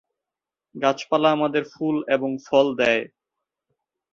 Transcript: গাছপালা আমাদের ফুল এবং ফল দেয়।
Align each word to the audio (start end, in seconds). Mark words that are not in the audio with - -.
গাছপালা 0.75 1.29
আমাদের 1.31 1.63
ফুল 1.73 1.95
এবং 2.07 2.29
ফল 2.45 2.67
দেয়। 2.75 3.03